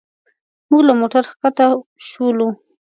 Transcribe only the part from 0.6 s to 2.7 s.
موږ له موټر ښکته شولو.